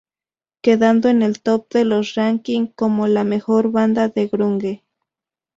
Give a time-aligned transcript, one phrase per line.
[0.63, 4.83] Quedando en el top de los ranking como la mejor banda de Grunge.